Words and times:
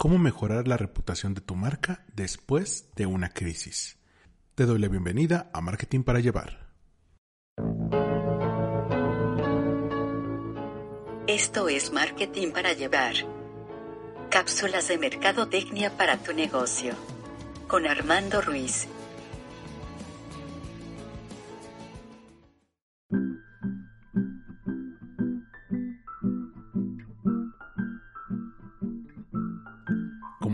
cómo 0.00 0.16
mejorar 0.16 0.66
la 0.66 0.78
reputación 0.78 1.34
de 1.34 1.42
tu 1.42 1.54
marca 1.54 2.06
después 2.14 2.88
de 2.96 3.04
una 3.04 3.28
crisis. 3.28 3.98
Te 4.54 4.64
doy 4.64 4.78
la 4.78 4.88
bienvenida 4.88 5.50
a 5.52 5.60
Marketing 5.60 6.04
para 6.04 6.20
Llevar. 6.20 6.70
Esto 11.26 11.68
es 11.68 11.92
Marketing 11.92 12.50
para 12.50 12.72
Llevar. 12.72 13.12
Cápsulas 14.30 14.88
de 14.88 14.96
mercadotecnia 14.96 15.94
para 15.94 16.16
tu 16.16 16.32
negocio. 16.32 16.94
Con 17.68 17.86
Armando 17.86 18.40
Ruiz. 18.40 18.88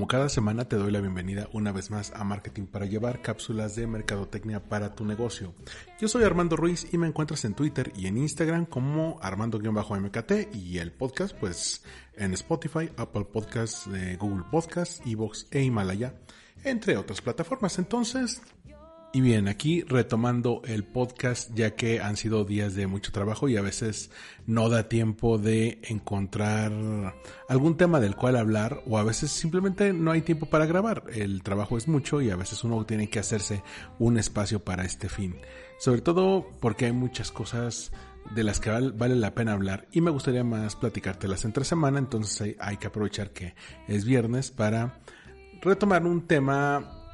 Cada 0.07 0.29
semana 0.29 0.66
te 0.66 0.77
doy 0.77 0.93
la 0.93 1.00
bienvenida 1.00 1.49
una 1.53 1.72
vez 1.72 1.90
más 1.90 2.12
a 2.14 2.22
Marketing 2.22 2.67
para 2.67 2.86
llevar 2.86 3.22
cápsulas 3.22 3.75
de 3.76 3.86
mercadotecnia 3.86 4.63
para 4.63 4.94
tu 4.94 5.04
negocio. 5.04 5.54
Yo 6.00 6.07
soy 6.07 6.25
Armando 6.25 6.57
Ruiz 6.57 6.86
y 6.93 6.99
me 6.99 7.07
encuentras 7.07 7.44
en 7.44 7.54
Twitter 7.54 7.93
y 7.96 8.07
en 8.07 8.18
Instagram 8.18 8.66
como 8.66 9.18
Armando-MKT 9.22 10.54
y 10.54 10.79
el 10.79 10.93
podcast 10.93 11.35
pues 11.36 11.82
en 12.16 12.35
Spotify, 12.35 12.90
Apple 12.96 13.25
Podcasts, 13.25 13.89
Google 14.18 14.44
Podcasts, 14.50 15.03
Evox 15.04 15.49
e 15.50 15.63
Himalaya, 15.63 16.14
entre 16.63 16.96
otras 16.96 17.21
plataformas. 17.21 17.79
Entonces, 17.79 18.43
y 19.16 19.22
bien, 19.22 19.48
aquí 19.48 19.80
retomando 19.80 20.61
el 20.66 20.84
podcast, 20.84 21.50
ya 21.54 21.74
que 21.74 22.02
han 22.02 22.18
sido 22.18 22.44
días 22.44 22.74
de 22.74 22.86
mucho 22.86 23.12
trabajo 23.12 23.48
y 23.48 23.57
a 23.57 23.62
veces 23.62 24.11
no 24.44 24.68
da 24.68 24.90
tiempo 24.90 25.38
de 25.38 25.80
encontrar 25.84 26.70
algún 27.48 27.79
tema 27.79 27.98
del 27.98 28.14
cual 28.14 28.36
hablar 28.36 28.82
o 28.86 28.98
a 28.98 29.04
veces 29.04 29.30
simplemente 29.30 29.94
no 29.94 30.10
hay 30.10 30.21
tiempo 30.21 30.44
para 30.44 30.66
grabar. 30.66 31.04
El 31.14 31.43
trabajo 31.43 31.79
es 31.79 31.88
mucho 31.88 32.20
y 32.20 32.28
a 32.28 32.36
veces 32.36 32.62
uno 32.62 32.84
tiene 32.84 33.08
que 33.08 33.19
hacerse 33.19 33.62
un 33.98 34.18
espacio 34.18 34.62
para 34.62 34.84
este 34.84 35.08
fin. 35.08 35.36
Sobre 35.78 36.02
todo 36.02 36.46
porque 36.60 36.84
hay 36.84 36.92
muchas 36.92 37.32
cosas 37.32 37.92
de 38.34 38.44
las 38.44 38.60
que 38.60 38.69
vale 38.69 39.16
la 39.16 39.34
pena 39.34 39.54
hablar 39.54 39.88
y 39.92 40.02
me 40.02 40.10
gustaría 40.10 40.44
más 40.44 40.76
platicártelas 40.76 41.46
entre 41.46 41.64
semana, 41.64 41.98
entonces 41.98 42.54
hay, 42.60 42.76
que 42.76 42.88
aprovechar 42.88 43.30
que 43.30 43.54
es 43.88 44.04
viernes 44.04 44.50
para 44.50 45.00
retomar 45.62 46.04
un 46.04 46.26
tema 46.26 47.05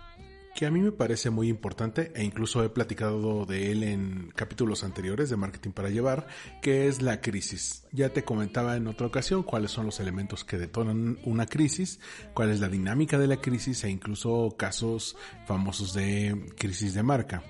que 0.54 0.66
a 0.66 0.70
mí 0.70 0.80
me 0.80 0.92
parece 0.92 1.30
muy 1.30 1.48
importante 1.48 2.12
e 2.14 2.24
incluso 2.24 2.62
he 2.62 2.68
platicado 2.68 3.46
de 3.46 3.72
él 3.72 3.82
en 3.82 4.32
capítulos 4.34 4.84
anteriores 4.84 5.30
de 5.30 5.36
Marketing 5.36 5.70
para 5.70 5.90
Llevar, 5.90 6.26
que 6.60 6.88
es 6.88 7.00
la 7.00 7.20
crisis. 7.20 7.84
Ya 7.92 8.10
te 8.10 8.24
comentaba 8.24 8.76
en 8.76 8.86
otra 8.86 9.06
ocasión 9.06 9.42
cuáles 9.42 9.70
son 9.70 9.86
los 9.86 10.00
elementos 10.00 10.44
que 10.44 10.58
detonan 10.58 11.18
una 11.24 11.46
crisis, 11.46 12.00
cuál 12.34 12.50
es 12.50 12.60
la 12.60 12.68
dinámica 12.68 13.18
de 13.18 13.26
la 13.28 13.38
crisis 13.38 13.82
e 13.84 13.90
incluso 13.90 14.54
casos 14.58 15.16
famosos 15.46 15.94
de 15.94 16.52
crisis 16.58 16.94
de 16.94 17.02
marca. 17.02 17.42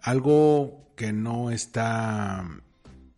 Algo 0.00 0.92
que 0.96 1.12
no 1.12 1.50
está 1.50 2.48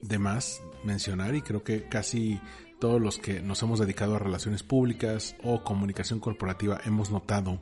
de 0.01 0.19
más 0.19 0.62
mencionar 0.85 1.35
y 1.35 1.42
creo 1.42 1.62
que 1.62 1.89
casi 1.89 2.41
todos 2.79 3.01
los 3.01 3.19
que 3.19 3.41
nos 3.41 3.62
hemos 3.62 3.79
dedicado 3.79 4.17
a 4.17 4.19
relaciones 4.19 4.62
públicas 4.62 5.37
o 5.42 5.62
comunicación 5.62 6.20
corporativa 6.20 6.81
hemos 6.85 7.11
notado 7.11 7.61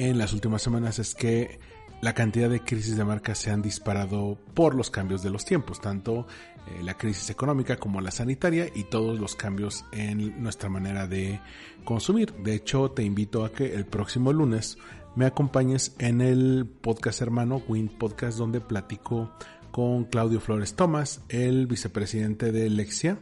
en 0.00 0.16
las 0.16 0.32
últimas 0.32 0.62
semanas 0.62 0.98
es 0.98 1.14
que 1.14 1.60
la 2.00 2.14
cantidad 2.14 2.48
de 2.48 2.60
crisis 2.60 2.96
de 2.96 3.04
marca 3.04 3.34
se 3.34 3.50
han 3.50 3.60
disparado 3.60 4.38
por 4.54 4.74
los 4.74 4.90
cambios 4.90 5.22
de 5.22 5.28
los 5.28 5.44
tiempos, 5.44 5.78
tanto 5.78 6.26
eh, 6.66 6.82
la 6.82 6.96
crisis 6.96 7.28
económica 7.28 7.76
como 7.76 8.00
la 8.00 8.10
sanitaria 8.10 8.70
y 8.74 8.84
todos 8.84 9.20
los 9.20 9.34
cambios 9.34 9.84
en 9.92 10.42
nuestra 10.42 10.70
manera 10.70 11.06
de 11.06 11.38
consumir. 11.84 12.32
De 12.32 12.54
hecho, 12.54 12.90
te 12.92 13.02
invito 13.02 13.44
a 13.44 13.52
que 13.52 13.74
el 13.74 13.84
próximo 13.84 14.32
lunes 14.32 14.78
me 15.16 15.26
acompañes 15.26 15.94
en 15.98 16.22
el 16.22 16.66
podcast 16.80 17.20
hermano 17.20 17.62
Win 17.68 17.88
Podcast 17.88 18.38
donde 18.38 18.62
platico 18.62 19.30
con 19.70 20.04
Claudio 20.04 20.40
Flores 20.40 20.74
Tomás, 20.76 21.20
el 21.28 21.66
vicepresidente 21.66 22.52
de 22.52 22.70
Lexia, 22.70 23.18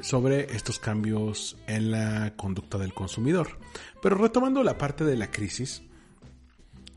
sobre 0.00 0.52
estos 0.56 0.80
cambios 0.80 1.56
en 1.68 1.92
la 1.92 2.34
conducta 2.36 2.76
del 2.76 2.92
consumidor. 2.92 3.58
Pero 4.02 4.16
retomando 4.16 4.64
la 4.64 4.78
parte 4.78 5.04
de 5.04 5.16
la 5.16 5.30
crisis, 5.30 5.82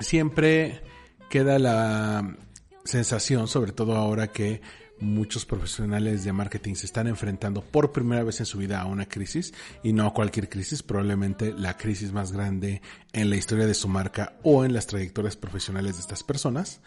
siempre 0.01 0.81
queda 1.29 1.59
la 1.59 2.37
sensación, 2.83 3.47
sobre 3.47 3.71
todo 3.71 3.95
ahora 3.95 4.27
que 4.27 4.61
muchos 5.01 5.45
profesionales 5.45 6.23
de 6.23 6.31
marketing 6.31 6.75
se 6.75 6.85
están 6.85 7.07
enfrentando 7.07 7.61
por 7.61 7.91
primera 7.91 8.23
vez 8.23 8.39
en 8.39 8.45
su 8.45 8.59
vida 8.59 8.79
a 8.79 8.85
una 8.85 9.07
crisis 9.07 9.53
y 9.83 9.93
no 9.93 10.05
a 10.05 10.13
cualquier 10.13 10.47
crisis, 10.47 10.83
probablemente 10.83 11.53
la 11.53 11.75
crisis 11.75 12.11
más 12.11 12.31
grande 12.31 12.81
en 13.11 13.29
la 13.29 13.35
historia 13.35 13.65
de 13.65 13.73
su 13.73 13.87
marca 13.87 14.37
o 14.43 14.63
en 14.63 14.73
las 14.73 14.87
trayectorias 14.87 15.35
profesionales 15.35 15.95
de 15.95 16.01
estas 16.01 16.23
personas, 16.23 16.81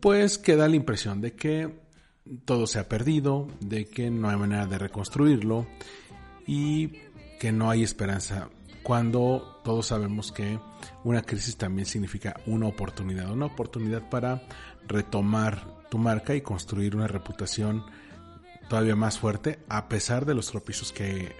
pues 0.00 0.38
queda 0.38 0.68
la 0.68 0.76
impresión 0.76 1.20
de 1.20 1.32
que 1.32 1.74
todo 2.44 2.66
se 2.66 2.78
ha 2.78 2.88
perdido, 2.88 3.48
de 3.60 3.86
que 3.86 4.10
no 4.10 4.30
hay 4.30 4.36
manera 4.36 4.66
de 4.66 4.78
reconstruirlo 4.78 5.66
y 6.46 6.92
que 7.40 7.52
no 7.52 7.68
hay 7.68 7.82
esperanza 7.82 8.48
cuando 8.84 9.60
todos 9.64 9.86
sabemos 9.86 10.30
que 10.30 10.60
una 11.02 11.22
crisis 11.22 11.56
también 11.56 11.86
significa 11.86 12.36
una 12.46 12.68
oportunidad, 12.68 13.32
una 13.32 13.46
oportunidad 13.46 14.08
para 14.10 14.42
retomar 14.86 15.64
tu 15.90 15.98
marca 15.98 16.34
y 16.34 16.42
construir 16.42 16.94
una 16.94 17.08
reputación 17.08 17.82
todavía 18.68 18.94
más 18.94 19.18
fuerte 19.18 19.58
a 19.68 19.88
pesar 19.88 20.26
de 20.26 20.34
los 20.34 20.50
tropiezos 20.50 20.92
que 20.92 21.34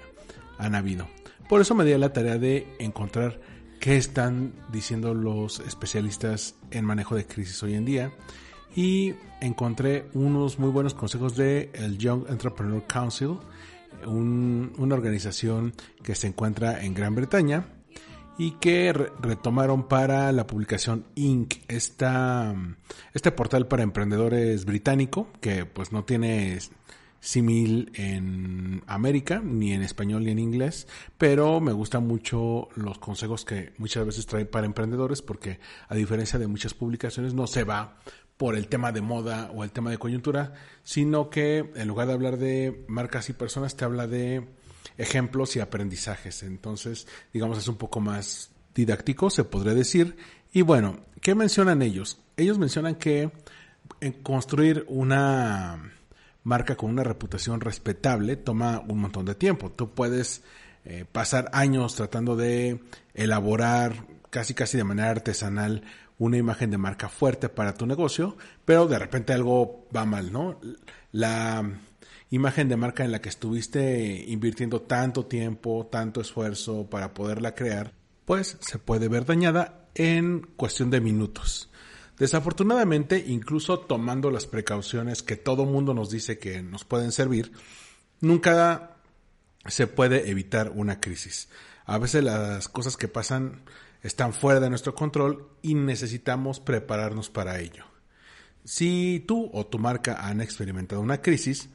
han 0.58 0.74
habido. 0.74 1.06
Por 1.48 1.60
eso 1.60 1.74
me 1.74 1.84
di 1.84 1.92
a 1.92 1.98
la 1.98 2.12
tarea 2.12 2.38
de 2.38 2.66
encontrar 2.78 3.40
qué 3.78 3.96
están 3.96 4.54
diciendo 4.72 5.12
los 5.12 5.60
especialistas 5.60 6.54
en 6.70 6.86
manejo 6.86 7.14
de 7.14 7.26
crisis 7.26 7.62
hoy 7.62 7.74
en 7.74 7.84
día 7.84 8.12
y 8.74 9.14
encontré 9.42 10.06
unos 10.14 10.58
muy 10.58 10.70
buenos 10.70 10.94
consejos 10.94 11.36
de 11.36 11.70
el 11.74 11.98
Young 11.98 12.24
Entrepreneur 12.28 12.82
Council 12.86 13.36
una 14.78 14.94
organización 14.94 15.74
que 16.02 16.14
se 16.14 16.28
encuentra 16.28 16.84
en 16.84 16.94
Gran 16.94 17.14
Bretaña 17.14 17.66
y 18.36 18.52
que 18.52 18.92
retomaron 18.92 19.88
para 19.88 20.32
la 20.32 20.46
publicación 20.46 21.06
Inc. 21.14 21.54
Esta, 21.68 22.54
este 23.12 23.30
portal 23.30 23.68
para 23.68 23.82
emprendedores 23.82 24.64
británico 24.64 25.28
que 25.40 25.66
pues 25.66 25.92
no 25.92 26.04
tiene 26.04 26.58
símil 27.20 27.90
en 27.94 28.82
América, 28.86 29.40
ni 29.42 29.72
en 29.72 29.82
español 29.82 30.24
ni 30.24 30.32
en 30.32 30.38
inglés, 30.38 30.86
pero 31.16 31.58
me 31.58 31.72
gustan 31.72 32.06
mucho 32.06 32.68
los 32.74 32.98
consejos 32.98 33.46
que 33.46 33.72
muchas 33.78 34.04
veces 34.04 34.26
trae 34.26 34.44
para 34.44 34.66
emprendedores 34.66 35.22
porque 35.22 35.58
a 35.88 35.94
diferencia 35.94 36.38
de 36.38 36.48
muchas 36.48 36.74
publicaciones 36.74 37.32
no 37.32 37.46
se 37.46 37.64
va 37.64 37.96
por 38.36 38.56
el 38.56 38.66
tema 38.66 38.92
de 38.92 39.00
moda 39.00 39.50
o 39.54 39.64
el 39.64 39.70
tema 39.70 39.90
de 39.90 39.98
coyuntura, 39.98 40.54
sino 40.82 41.30
que 41.30 41.70
en 41.74 41.88
lugar 41.88 42.08
de 42.08 42.12
hablar 42.12 42.36
de 42.36 42.84
marcas 42.88 43.30
y 43.30 43.32
personas, 43.32 43.76
te 43.76 43.84
habla 43.84 44.06
de 44.06 44.46
ejemplos 44.98 45.56
y 45.56 45.60
aprendizajes. 45.60 46.42
Entonces, 46.42 47.06
digamos, 47.32 47.58
es 47.58 47.68
un 47.68 47.76
poco 47.76 48.00
más 48.00 48.50
didáctico, 48.74 49.30
se 49.30 49.44
podría 49.44 49.74
decir. 49.74 50.16
Y 50.52 50.62
bueno, 50.62 51.00
¿qué 51.20 51.34
mencionan 51.34 51.82
ellos? 51.82 52.20
Ellos 52.36 52.58
mencionan 52.58 52.96
que 52.96 53.30
en 54.00 54.12
construir 54.22 54.84
una 54.88 55.92
marca 56.42 56.76
con 56.76 56.90
una 56.90 57.04
reputación 57.04 57.60
respetable 57.60 58.36
toma 58.36 58.82
un 58.86 59.00
montón 59.00 59.24
de 59.24 59.34
tiempo. 59.34 59.70
Tú 59.70 59.94
puedes 59.94 60.42
eh, 60.84 61.06
pasar 61.10 61.50
años 61.52 61.94
tratando 61.94 62.36
de 62.36 62.80
elaborar 63.14 64.06
casi 64.30 64.52
casi 64.52 64.76
de 64.76 64.84
manera 64.84 65.10
artesanal 65.10 65.82
una 66.18 66.36
imagen 66.36 66.70
de 66.70 66.78
marca 66.78 67.08
fuerte 67.08 67.48
para 67.48 67.74
tu 67.74 67.86
negocio, 67.86 68.36
pero 68.64 68.86
de 68.86 68.98
repente 68.98 69.32
algo 69.32 69.88
va 69.94 70.04
mal, 70.04 70.32
¿no? 70.32 70.60
La 71.12 71.64
imagen 72.34 72.68
de 72.68 72.76
marca 72.76 73.04
en 73.04 73.12
la 73.12 73.20
que 73.20 73.28
estuviste 73.28 74.24
invirtiendo 74.26 74.82
tanto 74.82 75.26
tiempo, 75.26 75.88
tanto 75.90 76.20
esfuerzo 76.20 76.88
para 76.90 77.14
poderla 77.14 77.54
crear, 77.54 77.94
pues 78.24 78.56
se 78.60 78.78
puede 78.78 79.08
ver 79.08 79.24
dañada 79.24 79.88
en 79.94 80.40
cuestión 80.56 80.90
de 80.90 81.00
minutos. 81.00 81.70
Desafortunadamente, 82.18 83.24
incluso 83.26 83.78
tomando 83.80 84.30
las 84.30 84.46
precauciones 84.46 85.22
que 85.22 85.36
todo 85.36 85.64
mundo 85.64 85.94
nos 85.94 86.10
dice 86.10 86.38
que 86.38 86.62
nos 86.62 86.84
pueden 86.84 87.12
servir, 87.12 87.52
nunca 88.20 88.96
se 89.66 89.86
puede 89.86 90.30
evitar 90.30 90.72
una 90.74 91.00
crisis. 91.00 91.48
A 91.86 91.98
veces 91.98 92.24
las 92.24 92.68
cosas 92.68 92.96
que 92.96 93.08
pasan 93.08 93.62
están 94.02 94.32
fuera 94.32 94.60
de 94.60 94.70
nuestro 94.70 94.94
control 94.94 95.48
y 95.62 95.74
necesitamos 95.74 96.60
prepararnos 96.60 97.30
para 97.30 97.60
ello. 97.60 97.84
Si 98.64 99.24
tú 99.26 99.50
o 99.52 99.66
tu 99.66 99.78
marca 99.78 100.26
han 100.26 100.40
experimentado 100.40 101.00
una 101.00 101.20
crisis, 101.20 101.68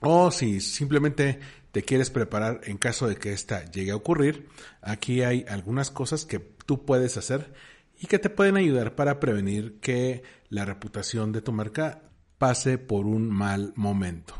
o 0.00 0.30
si 0.30 0.60
simplemente 0.60 1.40
te 1.72 1.82
quieres 1.82 2.10
preparar 2.10 2.60
en 2.64 2.78
caso 2.78 3.08
de 3.08 3.16
que 3.16 3.32
esta 3.32 3.64
llegue 3.64 3.90
a 3.90 3.96
ocurrir, 3.96 4.48
aquí 4.80 5.22
hay 5.22 5.44
algunas 5.48 5.90
cosas 5.90 6.24
que 6.24 6.38
tú 6.38 6.84
puedes 6.84 7.16
hacer 7.16 7.52
y 8.00 8.06
que 8.06 8.18
te 8.18 8.30
pueden 8.30 8.56
ayudar 8.56 8.94
para 8.94 9.20
prevenir 9.20 9.80
que 9.80 10.22
la 10.48 10.64
reputación 10.64 11.32
de 11.32 11.42
tu 11.42 11.52
marca 11.52 12.02
pase 12.38 12.78
por 12.78 13.06
un 13.06 13.28
mal 13.28 13.72
momento. 13.74 14.34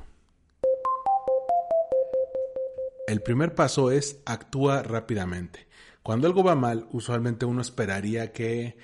El 3.08 3.22
primer 3.22 3.55
paso 3.55 3.90
es 3.90 4.20
actúa 4.26 4.82
rápidamente. 4.82 5.66
Cuando 6.02 6.26
algo 6.26 6.44
va 6.44 6.55
mal, 6.55 6.87
usualmente 6.93 7.46
uno 7.46 7.62
esperaría 7.62 8.32
que 8.32 8.76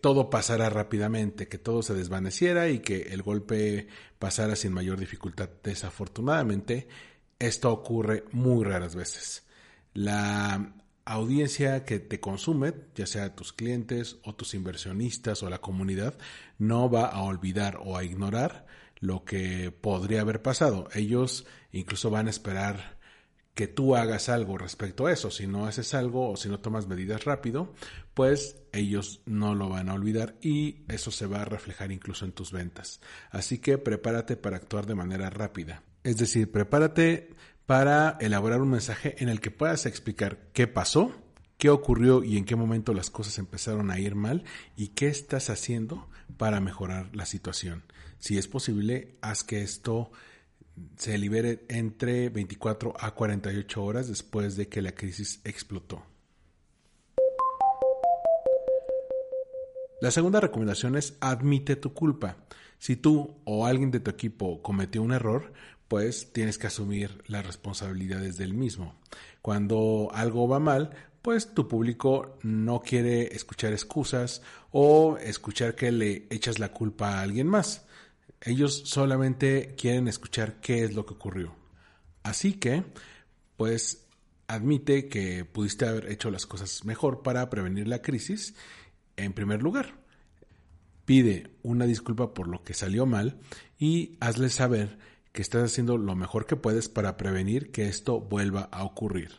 todo 0.00 0.30
pasara 0.30 0.70
rápidamente, 0.70 1.48
que 1.48 1.58
todo 1.58 1.82
se 1.82 1.94
desvaneciera 1.94 2.68
y 2.68 2.80
que 2.80 3.02
el 3.12 3.22
golpe 3.22 3.88
pasara 4.18 4.56
sin 4.56 4.72
mayor 4.72 4.98
dificultad. 4.98 5.48
Desafortunadamente, 5.62 6.88
esto 7.38 7.72
ocurre 7.72 8.24
muy 8.32 8.64
raras 8.64 8.94
veces. 8.94 9.46
La 9.94 10.74
audiencia 11.04 11.84
que 11.84 12.00
te 12.00 12.20
consume, 12.20 12.74
ya 12.94 13.06
sea 13.06 13.34
tus 13.34 13.52
clientes 13.52 14.18
o 14.24 14.34
tus 14.34 14.54
inversionistas 14.54 15.42
o 15.42 15.50
la 15.50 15.58
comunidad, 15.58 16.18
no 16.58 16.90
va 16.90 17.06
a 17.06 17.22
olvidar 17.22 17.78
o 17.82 17.96
a 17.96 18.04
ignorar 18.04 18.66
lo 18.98 19.24
que 19.24 19.70
podría 19.70 20.22
haber 20.22 20.42
pasado. 20.42 20.88
Ellos 20.94 21.46
incluso 21.72 22.10
van 22.10 22.26
a 22.26 22.30
esperar 22.30 22.96
que 23.54 23.68
tú 23.68 23.96
hagas 23.96 24.28
algo 24.28 24.58
respecto 24.58 25.06
a 25.06 25.12
eso. 25.12 25.30
Si 25.30 25.46
no 25.46 25.66
haces 25.66 25.94
algo 25.94 26.30
o 26.30 26.36
si 26.36 26.48
no 26.48 26.60
tomas 26.60 26.86
medidas 26.86 27.24
rápido, 27.24 27.72
pues 28.16 28.56
ellos 28.72 29.20
no 29.26 29.54
lo 29.54 29.68
van 29.68 29.90
a 29.90 29.92
olvidar 29.92 30.36
y 30.40 30.78
eso 30.88 31.10
se 31.10 31.26
va 31.26 31.42
a 31.42 31.44
reflejar 31.44 31.92
incluso 31.92 32.24
en 32.24 32.32
tus 32.32 32.50
ventas. 32.50 32.98
Así 33.30 33.58
que 33.58 33.76
prepárate 33.76 34.38
para 34.38 34.56
actuar 34.56 34.86
de 34.86 34.94
manera 34.94 35.28
rápida. 35.28 35.82
Es 36.02 36.16
decir, 36.16 36.50
prepárate 36.50 37.34
para 37.66 38.16
elaborar 38.18 38.62
un 38.62 38.70
mensaje 38.70 39.22
en 39.22 39.28
el 39.28 39.42
que 39.42 39.50
puedas 39.50 39.84
explicar 39.84 40.48
qué 40.54 40.66
pasó, 40.66 41.12
qué 41.58 41.68
ocurrió 41.68 42.24
y 42.24 42.38
en 42.38 42.46
qué 42.46 42.56
momento 42.56 42.94
las 42.94 43.10
cosas 43.10 43.36
empezaron 43.38 43.90
a 43.90 44.00
ir 44.00 44.14
mal 44.14 44.44
y 44.78 44.88
qué 44.88 45.08
estás 45.08 45.50
haciendo 45.50 46.08
para 46.38 46.58
mejorar 46.62 47.14
la 47.14 47.26
situación. 47.26 47.84
Si 48.18 48.38
es 48.38 48.48
posible, 48.48 49.18
haz 49.20 49.44
que 49.44 49.60
esto 49.60 50.10
se 50.96 51.18
libere 51.18 51.66
entre 51.68 52.30
24 52.30 52.94
a 52.98 53.14
48 53.14 53.84
horas 53.84 54.08
después 54.08 54.56
de 54.56 54.68
que 54.68 54.80
la 54.80 54.92
crisis 54.92 55.42
explotó. 55.44 56.15
La 60.00 60.10
segunda 60.10 60.40
recomendación 60.40 60.94
es 60.96 61.16
admite 61.20 61.74
tu 61.74 61.94
culpa. 61.94 62.36
Si 62.78 62.96
tú 62.96 63.36
o 63.44 63.66
alguien 63.66 63.90
de 63.90 64.00
tu 64.00 64.10
equipo 64.10 64.60
cometió 64.60 65.02
un 65.02 65.12
error, 65.12 65.54
pues 65.88 66.32
tienes 66.34 66.58
que 66.58 66.66
asumir 66.66 67.22
las 67.28 67.46
responsabilidades 67.46 68.36
del 68.36 68.52
mismo. 68.52 68.94
Cuando 69.40 70.10
algo 70.12 70.48
va 70.48 70.58
mal, 70.58 70.90
pues 71.22 71.54
tu 71.54 71.66
público 71.66 72.38
no 72.42 72.80
quiere 72.80 73.34
escuchar 73.34 73.72
excusas 73.72 74.42
o 74.70 75.16
escuchar 75.16 75.74
que 75.74 75.90
le 75.90 76.26
echas 76.28 76.58
la 76.58 76.72
culpa 76.72 77.14
a 77.14 77.22
alguien 77.22 77.46
más. 77.46 77.86
Ellos 78.42 78.82
solamente 78.84 79.74
quieren 79.78 80.08
escuchar 80.08 80.60
qué 80.60 80.84
es 80.84 80.94
lo 80.94 81.06
que 81.06 81.14
ocurrió. 81.14 81.54
Así 82.22 82.52
que, 82.54 82.84
pues, 83.56 84.04
admite 84.46 85.08
que 85.08 85.46
pudiste 85.46 85.86
haber 85.86 86.12
hecho 86.12 86.30
las 86.30 86.44
cosas 86.44 86.84
mejor 86.84 87.22
para 87.22 87.48
prevenir 87.48 87.88
la 87.88 88.02
crisis 88.02 88.54
en 89.16 89.32
primer 89.32 89.62
lugar. 89.62 90.00
Pide 91.04 91.50
una 91.62 91.86
disculpa 91.86 92.34
por 92.34 92.48
lo 92.48 92.62
que 92.64 92.74
salió 92.74 93.06
mal 93.06 93.38
y 93.78 94.16
hazle 94.20 94.48
saber 94.50 94.98
que 95.32 95.42
estás 95.42 95.70
haciendo 95.70 95.98
lo 95.98 96.16
mejor 96.16 96.46
que 96.46 96.56
puedes 96.56 96.88
para 96.88 97.16
prevenir 97.16 97.70
que 97.70 97.88
esto 97.88 98.20
vuelva 98.20 98.68
a 98.72 98.84
ocurrir. 98.84 99.32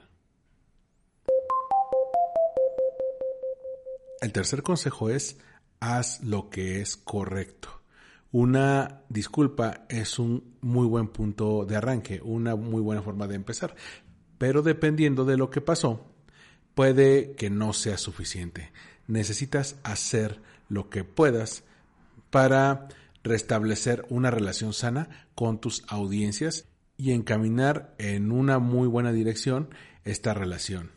El 4.22 4.32
tercer 4.32 4.64
consejo 4.64 5.10
es 5.10 5.38
haz 5.80 6.24
lo 6.24 6.50
que 6.50 6.82
es 6.82 6.98
correcto. 6.98 7.82
Una 8.32 9.02
disculpa 9.10 9.86
es 9.90 10.20
un 10.20 10.58
muy 10.62 10.86
buen 10.88 11.08
punto 11.08 11.66
de 11.66 11.76
arranque, 11.76 12.22
una 12.24 12.56
muy 12.56 12.82
buena 12.82 13.02
forma 13.02 13.28
de 13.28 13.36
empezar, 13.36 13.76
pero 14.38 14.62
dependiendo 14.62 15.26
de 15.26 15.38
lo 15.38 15.50
que 15.50 15.62
pasó, 15.62 16.14
puede 16.76 17.34
que 17.36 17.50
no 17.50 17.74
sea 17.74 17.98
suficiente. 17.98 18.72
Necesitas 19.08 19.78
hacer 19.84 20.42
lo 20.70 20.90
que 20.90 21.04
puedas 21.04 21.64
para 22.30 22.88
restablecer 23.24 24.06
una 24.10 24.32
relación 24.32 24.74
sana 24.74 25.28
con 25.36 25.60
tus 25.60 25.84
audiencias 25.88 26.66
y 26.98 27.12
encaminar 27.12 27.94
en 27.98 28.32
una 28.32 28.60
muy 28.60 28.88
buena 28.88 29.12
dirección 29.12 29.70
esta 30.04 30.34
relación. 30.34 30.92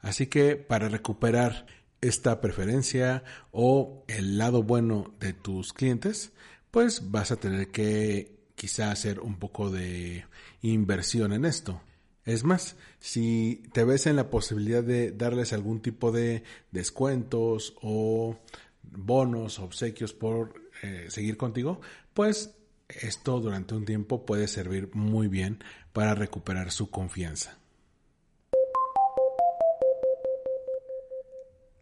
Así 0.00 0.26
que 0.26 0.56
para 0.56 0.88
recuperar 0.88 1.66
esta 2.00 2.40
preferencia 2.40 3.24
o 3.50 4.04
el 4.08 4.36
lado 4.36 4.62
bueno 4.62 5.14
de 5.20 5.32
tus 5.32 5.72
clientes, 5.72 6.32
pues 6.70 7.10
vas 7.10 7.30
a 7.30 7.36
tener 7.36 7.68
que 7.68 8.34
quizá 8.54 8.90
hacer 8.90 9.20
un 9.20 9.38
poco 9.38 9.70
de 9.70 10.26
inversión 10.62 11.32
en 11.32 11.44
esto. 11.44 11.80
Es 12.24 12.42
más, 12.42 12.76
si 13.00 13.62
te 13.72 13.84
ves 13.84 14.06
en 14.06 14.16
la 14.16 14.30
posibilidad 14.30 14.82
de 14.82 15.12
darles 15.12 15.52
algún 15.52 15.80
tipo 15.80 16.10
de 16.10 16.42
descuentos 16.70 17.74
o 17.82 18.38
bonos, 18.82 19.58
obsequios 19.58 20.14
por 20.14 20.54
eh, 20.82 21.06
seguir 21.08 21.36
contigo, 21.36 21.80
pues 22.14 22.54
esto 22.88 23.40
durante 23.40 23.74
un 23.74 23.84
tiempo 23.84 24.24
puede 24.24 24.48
servir 24.48 24.90
muy 24.94 25.28
bien 25.28 25.62
para 25.92 26.14
recuperar 26.14 26.70
su 26.70 26.90
confianza. 26.90 27.58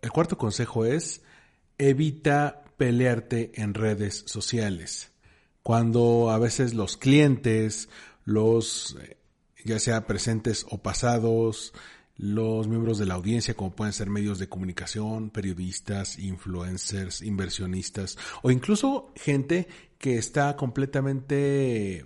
El 0.01 0.11
cuarto 0.11 0.37
consejo 0.37 0.85
es 0.85 1.23
evita 1.79 2.65
pelearte 2.77 3.53
en 3.55 3.75
redes 3.75 4.25
sociales. 4.27 5.13
Cuando 5.63 6.31
a 6.31 6.39
veces 6.39 6.75
los 6.75 6.97
clientes, 6.97 7.89
los 8.25 8.97
eh, 9.01 9.17
ya 9.65 9.79
sea 9.79 10.07
presentes 10.07 10.67
o 10.71 10.79
pasados, 10.79 11.73
los 12.17 12.69
miembros 12.69 12.99
de 12.99 13.07
la 13.07 13.15
audiencia, 13.15 13.55
como 13.55 13.75
pueden 13.75 13.93
ser 13.93 14.11
medios 14.11 14.39
de 14.39 14.49
comunicación, 14.49 15.31
periodistas, 15.31 16.19
influencers, 16.19 17.23
inversionistas, 17.23 18.19
o 18.43 18.51
incluso 18.51 19.13
gente 19.17 19.67
que 19.99 20.19
está 20.19 20.57
completamente 20.57 22.05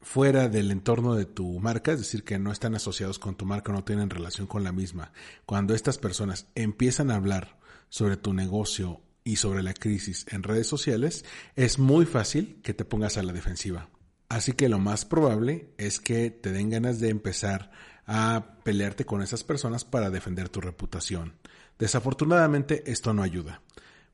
fuera 0.00 0.48
del 0.48 0.70
entorno 0.70 1.14
de 1.14 1.24
tu 1.24 1.58
marca, 1.60 1.92
es 1.92 1.98
decir, 1.98 2.24
que 2.24 2.38
no 2.38 2.52
están 2.52 2.74
asociados 2.74 3.18
con 3.18 3.36
tu 3.36 3.46
marca, 3.46 3.72
no 3.72 3.84
tienen 3.84 4.10
relación 4.10 4.46
con 4.46 4.62
la 4.62 4.72
misma. 4.72 5.12
Cuando 5.46 5.74
estas 5.74 5.98
personas 5.98 6.46
empiezan 6.54 7.10
a 7.10 7.16
hablar 7.16 7.58
sobre 7.88 8.16
tu 8.16 8.34
negocio 8.34 9.00
y 9.24 9.36
sobre 9.36 9.62
la 9.62 9.72
crisis 9.72 10.26
en 10.30 10.42
redes 10.42 10.66
sociales, 10.66 11.24
es 11.56 11.78
muy 11.78 12.04
fácil 12.04 12.60
que 12.62 12.74
te 12.74 12.84
pongas 12.84 13.16
a 13.16 13.22
la 13.22 13.32
defensiva. 13.32 13.88
Así 14.34 14.54
que 14.54 14.68
lo 14.68 14.80
más 14.80 15.04
probable 15.04 15.68
es 15.78 16.00
que 16.00 16.28
te 16.28 16.50
den 16.50 16.68
ganas 16.68 16.98
de 16.98 17.08
empezar 17.08 17.70
a 18.04 18.56
pelearte 18.64 19.04
con 19.04 19.22
esas 19.22 19.44
personas 19.44 19.84
para 19.84 20.10
defender 20.10 20.48
tu 20.48 20.60
reputación. 20.60 21.34
Desafortunadamente 21.78 22.82
esto 22.90 23.14
no 23.14 23.22
ayuda. 23.22 23.62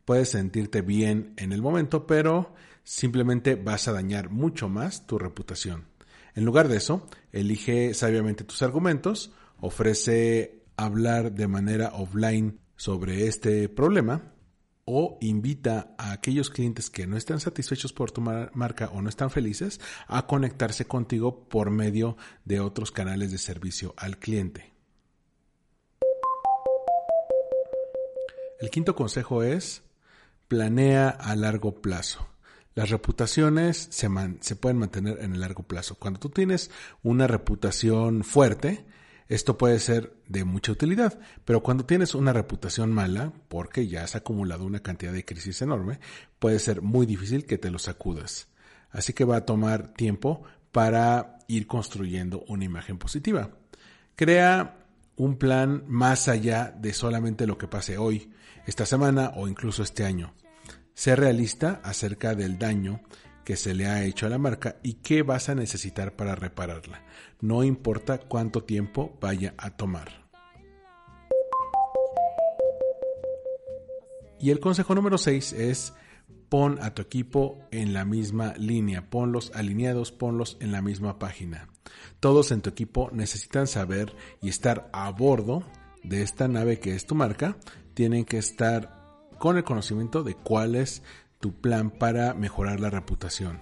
Puedes 0.04 0.28
sentirte 0.28 0.82
bien 0.82 1.32
en 1.38 1.52
el 1.52 1.62
momento, 1.62 2.06
pero 2.06 2.52
simplemente 2.84 3.54
vas 3.54 3.88
a 3.88 3.94
dañar 3.94 4.28
mucho 4.28 4.68
más 4.68 5.06
tu 5.06 5.18
reputación. 5.18 5.86
En 6.34 6.44
lugar 6.44 6.68
de 6.68 6.76
eso, 6.76 7.08
elige 7.32 7.94
sabiamente 7.94 8.44
tus 8.44 8.60
argumentos, 8.60 9.32
ofrece 9.58 10.64
hablar 10.76 11.32
de 11.32 11.48
manera 11.48 11.92
offline 11.94 12.60
sobre 12.76 13.26
este 13.26 13.70
problema 13.70 14.34
o 14.92 15.18
invita 15.20 15.94
a 15.96 16.10
aquellos 16.10 16.50
clientes 16.50 16.90
que 16.90 17.06
no 17.06 17.16
están 17.16 17.38
satisfechos 17.38 17.92
por 17.92 18.10
tu 18.10 18.20
marca 18.20 18.90
o 18.92 19.00
no 19.00 19.08
están 19.08 19.30
felices 19.30 19.80
a 20.08 20.26
conectarse 20.26 20.84
contigo 20.86 21.48
por 21.48 21.70
medio 21.70 22.16
de 22.44 22.58
otros 22.58 22.90
canales 22.90 23.30
de 23.30 23.38
servicio 23.38 23.94
al 23.96 24.18
cliente. 24.18 24.72
El 28.60 28.68
quinto 28.70 28.96
consejo 28.96 29.44
es 29.44 29.82
planea 30.48 31.08
a 31.08 31.36
largo 31.36 31.80
plazo. 31.80 32.26
Las 32.74 32.90
reputaciones 32.90 33.88
se, 33.90 34.08
se 34.40 34.56
pueden 34.56 34.78
mantener 34.78 35.20
en 35.20 35.34
el 35.34 35.40
largo 35.40 35.62
plazo. 35.62 35.94
Cuando 35.94 36.18
tú 36.18 36.30
tienes 36.30 36.70
una 37.02 37.28
reputación 37.28 38.24
fuerte, 38.24 38.84
esto 39.30 39.56
puede 39.56 39.78
ser 39.78 40.12
de 40.26 40.42
mucha 40.42 40.72
utilidad, 40.72 41.20
pero 41.44 41.62
cuando 41.62 41.86
tienes 41.86 42.16
una 42.16 42.32
reputación 42.32 42.90
mala, 42.90 43.32
porque 43.46 43.86
ya 43.86 44.02
has 44.02 44.16
acumulado 44.16 44.64
una 44.64 44.80
cantidad 44.80 45.12
de 45.12 45.24
crisis 45.24 45.62
enorme, 45.62 46.00
puede 46.40 46.58
ser 46.58 46.82
muy 46.82 47.06
difícil 47.06 47.46
que 47.46 47.56
te 47.56 47.70
lo 47.70 47.78
sacudas. 47.78 48.48
Así 48.90 49.12
que 49.12 49.24
va 49.24 49.36
a 49.36 49.46
tomar 49.46 49.94
tiempo 49.94 50.42
para 50.72 51.38
ir 51.46 51.68
construyendo 51.68 52.44
una 52.48 52.64
imagen 52.64 52.98
positiva. 52.98 53.50
Crea 54.16 54.78
un 55.14 55.36
plan 55.36 55.84
más 55.86 56.26
allá 56.26 56.74
de 56.76 56.92
solamente 56.92 57.46
lo 57.46 57.56
que 57.56 57.68
pase 57.68 57.98
hoy, 57.98 58.32
esta 58.66 58.84
semana 58.84 59.30
o 59.36 59.46
incluso 59.46 59.84
este 59.84 60.04
año. 60.04 60.34
Sé 60.92 61.14
realista 61.14 61.80
acerca 61.84 62.34
del 62.34 62.58
daño 62.58 63.00
que 63.50 63.56
se 63.56 63.74
le 63.74 63.88
ha 63.88 64.04
hecho 64.04 64.26
a 64.26 64.28
la 64.28 64.38
marca 64.38 64.76
y 64.80 64.92
qué 65.02 65.24
vas 65.24 65.48
a 65.48 65.56
necesitar 65.56 66.14
para 66.14 66.36
repararla. 66.36 67.02
No 67.40 67.64
importa 67.64 68.18
cuánto 68.18 68.62
tiempo 68.62 69.18
vaya 69.20 69.54
a 69.58 69.70
tomar. 69.70 70.24
Y 74.38 74.50
el 74.50 74.60
consejo 74.60 74.94
número 74.94 75.18
6 75.18 75.52
es 75.54 75.94
pon 76.48 76.78
a 76.80 76.94
tu 76.94 77.02
equipo 77.02 77.58
en 77.72 77.92
la 77.92 78.04
misma 78.04 78.54
línea, 78.56 79.10
ponlos 79.10 79.50
alineados, 79.52 80.12
ponlos 80.12 80.56
en 80.60 80.70
la 80.70 80.80
misma 80.80 81.18
página. 81.18 81.66
Todos 82.20 82.52
en 82.52 82.60
tu 82.60 82.70
equipo 82.70 83.10
necesitan 83.12 83.66
saber 83.66 84.14
y 84.40 84.48
estar 84.48 84.88
a 84.92 85.10
bordo 85.10 85.64
de 86.04 86.22
esta 86.22 86.46
nave 86.46 86.78
que 86.78 86.94
es 86.94 87.04
tu 87.04 87.16
marca 87.16 87.56
tienen 87.94 88.24
que 88.24 88.38
estar 88.38 89.26
con 89.40 89.56
el 89.56 89.64
conocimiento 89.64 90.22
de 90.22 90.36
cuál 90.36 90.76
es 90.76 91.02
tu 91.40 91.52
plan 91.60 91.90
para 91.90 92.34
mejorar 92.34 92.80
la 92.80 92.90
reputación. 92.90 93.60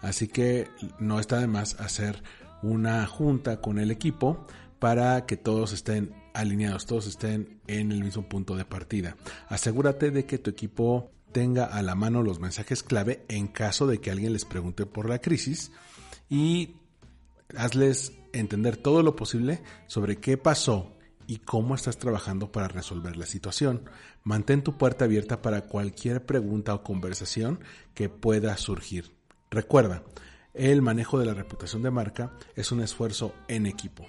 Así 0.00 0.28
que 0.28 0.68
no 0.98 1.18
está 1.18 1.40
de 1.40 1.48
más 1.48 1.78
hacer 1.80 2.22
una 2.62 3.06
junta 3.06 3.60
con 3.60 3.78
el 3.78 3.90
equipo 3.90 4.46
para 4.78 5.26
que 5.26 5.36
todos 5.36 5.72
estén 5.72 6.14
alineados, 6.34 6.86
todos 6.86 7.06
estén 7.06 7.60
en 7.66 7.90
el 7.90 8.04
mismo 8.04 8.28
punto 8.28 8.54
de 8.56 8.64
partida. 8.64 9.16
Asegúrate 9.48 10.10
de 10.10 10.24
que 10.24 10.38
tu 10.38 10.50
equipo 10.50 11.10
tenga 11.32 11.64
a 11.64 11.82
la 11.82 11.94
mano 11.94 12.22
los 12.22 12.38
mensajes 12.38 12.82
clave 12.82 13.24
en 13.28 13.48
caso 13.48 13.86
de 13.86 13.98
que 13.98 14.10
alguien 14.10 14.32
les 14.32 14.44
pregunte 14.44 14.86
por 14.86 15.08
la 15.08 15.20
crisis 15.20 15.72
y 16.30 16.76
hazles 17.56 18.12
entender 18.32 18.76
todo 18.76 19.02
lo 19.02 19.16
posible 19.16 19.60
sobre 19.86 20.16
qué 20.16 20.36
pasó 20.36 20.97
y 21.28 21.38
cómo 21.40 21.76
estás 21.76 21.98
trabajando 21.98 22.50
para 22.50 22.66
resolver 22.66 23.16
la 23.16 23.26
situación. 23.26 23.82
Mantén 24.24 24.64
tu 24.64 24.78
puerta 24.78 25.04
abierta 25.04 25.42
para 25.42 25.60
cualquier 25.60 26.24
pregunta 26.24 26.74
o 26.74 26.82
conversación 26.82 27.60
que 27.94 28.08
pueda 28.08 28.56
surgir. 28.56 29.12
Recuerda, 29.50 30.02
el 30.54 30.82
manejo 30.82 31.20
de 31.20 31.26
la 31.26 31.34
reputación 31.34 31.82
de 31.82 31.90
marca 31.90 32.32
es 32.56 32.72
un 32.72 32.80
esfuerzo 32.80 33.34
en 33.46 33.66
equipo. 33.66 34.06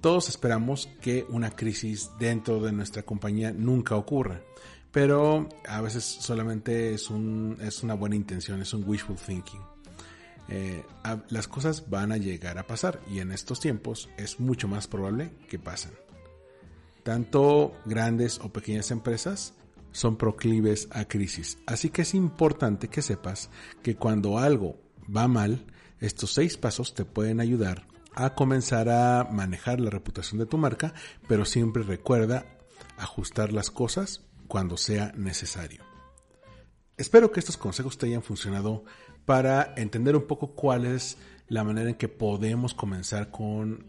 Todos 0.00 0.28
esperamos 0.28 0.90
que 1.00 1.24
una 1.30 1.50
crisis 1.50 2.10
dentro 2.18 2.60
de 2.60 2.72
nuestra 2.72 3.04
compañía 3.04 3.52
nunca 3.52 3.94
ocurra, 3.94 4.42
pero 4.90 5.48
a 5.66 5.80
veces 5.80 6.04
solamente 6.04 6.92
es, 6.92 7.08
un, 7.08 7.56
es 7.60 7.84
una 7.84 7.94
buena 7.94 8.16
intención, 8.16 8.60
es 8.60 8.74
un 8.74 8.82
wishful 8.86 9.16
thinking. 9.16 9.73
Eh, 10.48 10.84
las 11.28 11.48
cosas 11.48 11.88
van 11.88 12.12
a 12.12 12.16
llegar 12.16 12.58
a 12.58 12.66
pasar 12.66 13.00
y 13.10 13.20
en 13.20 13.32
estos 13.32 13.60
tiempos 13.60 14.10
es 14.16 14.40
mucho 14.40 14.68
más 14.68 14.86
probable 14.86 15.32
que 15.48 15.58
pasen. 15.58 15.92
Tanto 17.02 17.72
grandes 17.84 18.38
o 18.40 18.52
pequeñas 18.52 18.90
empresas 18.90 19.54
son 19.92 20.16
proclives 20.16 20.88
a 20.90 21.06
crisis, 21.06 21.58
así 21.66 21.90
que 21.90 22.02
es 22.02 22.14
importante 22.14 22.88
que 22.88 23.02
sepas 23.02 23.50
que 23.82 23.96
cuando 23.96 24.38
algo 24.38 24.80
va 25.14 25.28
mal, 25.28 25.66
estos 26.00 26.32
seis 26.32 26.56
pasos 26.56 26.94
te 26.94 27.04
pueden 27.04 27.40
ayudar 27.40 27.86
a 28.14 28.34
comenzar 28.34 28.88
a 28.88 29.24
manejar 29.30 29.80
la 29.80 29.90
reputación 29.90 30.38
de 30.38 30.46
tu 30.46 30.58
marca, 30.58 30.94
pero 31.28 31.44
siempre 31.44 31.82
recuerda 31.82 32.46
ajustar 32.96 33.52
las 33.52 33.70
cosas 33.70 34.22
cuando 34.48 34.76
sea 34.76 35.12
necesario. 35.16 35.82
Espero 36.96 37.32
que 37.32 37.40
estos 37.40 37.56
consejos 37.56 37.98
te 37.98 38.06
hayan 38.06 38.22
funcionado 38.22 38.84
para 39.24 39.74
entender 39.76 40.16
un 40.16 40.26
poco 40.26 40.54
cuál 40.54 40.84
es 40.84 41.18
la 41.48 41.64
manera 41.64 41.90
en 41.90 41.96
que 41.96 42.08
podemos 42.08 42.74
comenzar 42.74 43.30
con 43.30 43.86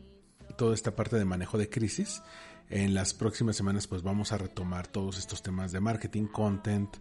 toda 0.57 0.73
esta 0.73 0.95
parte 0.95 1.17
de 1.17 1.25
manejo 1.25 1.57
de 1.57 1.69
crisis. 1.69 2.21
En 2.69 2.93
las 2.95 3.13
próximas 3.13 3.55
semanas 3.55 3.87
pues 3.87 4.01
vamos 4.01 4.31
a 4.31 4.37
retomar 4.37 4.87
todos 4.87 5.19
estos 5.19 5.43
temas 5.43 5.71
de 5.71 5.79
marketing, 5.79 6.25
content, 6.25 6.97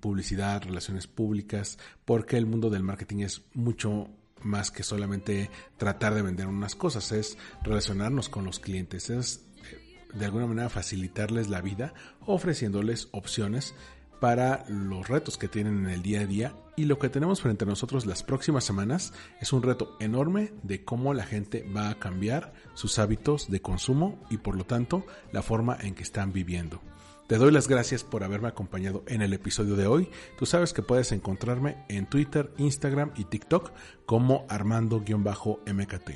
publicidad, 0.00 0.62
relaciones 0.62 1.06
públicas, 1.06 1.78
porque 2.04 2.36
el 2.36 2.46
mundo 2.46 2.68
del 2.68 2.82
marketing 2.82 3.20
es 3.20 3.42
mucho 3.54 4.08
más 4.42 4.70
que 4.70 4.82
solamente 4.82 5.50
tratar 5.78 6.14
de 6.14 6.22
vender 6.22 6.46
unas 6.46 6.74
cosas, 6.74 7.12
es 7.12 7.38
relacionarnos 7.62 8.28
con 8.28 8.44
los 8.44 8.60
clientes, 8.60 9.08
es 9.08 9.46
eh, 9.72 9.98
de 10.12 10.24
alguna 10.26 10.46
manera 10.46 10.68
facilitarles 10.68 11.48
la 11.48 11.62
vida 11.62 11.94
ofreciéndoles 12.20 13.08
opciones 13.12 13.74
para 14.20 14.64
los 14.68 15.08
retos 15.08 15.38
que 15.38 15.48
tienen 15.48 15.84
en 15.84 15.90
el 15.90 16.02
día 16.02 16.20
a 16.20 16.26
día 16.26 16.54
y 16.76 16.84
lo 16.84 16.98
que 16.98 17.08
tenemos 17.08 17.40
frente 17.40 17.64
a 17.64 17.68
nosotros 17.68 18.06
las 18.06 18.22
próximas 18.22 18.64
semanas 18.64 19.12
es 19.40 19.52
un 19.52 19.62
reto 19.62 19.96
enorme 19.98 20.52
de 20.62 20.84
cómo 20.84 21.14
la 21.14 21.24
gente 21.24 21.66
va 21.74 21.90
a 21.90 21.98
cambiar 21.98 22.52
sus 22.74 22.98
hábitos 22.98 23.50
de 23.50 23.60
consumo 23.60 24.22
y 24.30 24.38
por 24.38 24.56
lo 24.56 24.64
tanto 24.64 25.06
la 25.32 25.42
forma 25.42 25.76
en 25.80 25.94
que 25.94 26.02
están 26.02 26.32
viviendo. 26.32 26.80
Te 27.26 27.38
doy 27.38 27.50
las 27.50 27.66
gracias 27.66 28.04
por 28.04 28.22
haberme 28.22 28.48
acompañado 28.48 29.02
en 29.08 29.20
el 29.20 29.32
episodio 29.32 29.74
de 29.74 29.88
hoy. 29.88 30.08
Tú 30.38 30.46
sabes 30.46 30.72
que 30.72 30.82
puedes 30.82 31.10
encontrarme 31.10 31.84
en 31.88 32.06
Twitter, 32.06 32.52
Instagram 32.56 33.10
y 33.16 33.24
TikTok 33.24 33.72
como 34.04 34.46
Armando-MKT. 34.48 36.10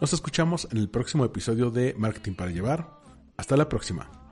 Nos 0.00 0.12
escuchamos 0.12 0.68
en 0.70 0.78
el 0.78 0.88
próximo 0.88 1.24
episodio 1.24 1.70
de 1.70 1.94
Marketing 1.98 2.34
para 2.34 2.50
Llevar. 2.50 2.88
Hasta 3.36 3.56
la 3.56 3.68
próxima. 3.68 4.25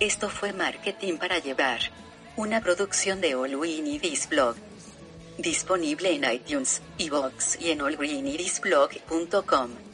Esto 0.00 0.28
fue 0.30 0.54
Marketing 0.54 1.18
para 1.18 1.40
Llevar 1.40 1.80
una 2.34 2.62
producción 2.62 3.20
de 3.20 3.34
All 3.34 3.54
We 3.54 4.00
Blog. 4.30 4.56
Disponible 5.36 6.14
en 6.14 6.24
iTunes, 6.24 6.80
iVoox 6.96 7.60
y 7.60 7.72
en 7.72 7.82
allgreenirisblog.com. 7.82 9.89